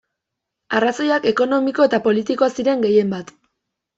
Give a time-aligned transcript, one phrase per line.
[0.77, 3.31] Arrazoiak ekonomiko eta politikoak ziren gehienbat.